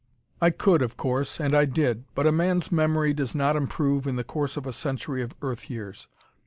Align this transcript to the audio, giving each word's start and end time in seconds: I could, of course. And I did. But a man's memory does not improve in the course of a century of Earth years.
I 0.41 0.49
could, 0.49 0.81
of 0.81 0.97
course. 0.97 1.39
And 1.39 1.55
I 1.55 1.65
did. 1.65 2.05
But 2.15 2.25
a 2.25 2.31
man's 2.31 2.71
memory 2.71 3.13
does 3.13 3.35
not 3.35 3.55
improve 3.55 4.07
in 4.07 4.15
the 4.15 4.23
course 4.23 4.57
of 4.57 4.65
a 4.65 4.73
century 4.73 5.21
of 5.21 5.35
Earth 5.43 5.69
years. 5.69 6.07